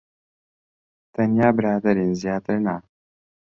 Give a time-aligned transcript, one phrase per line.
[1.13, 2.11] تەنیا برادەرین.
[2.21, 2.75] زیاتر نا.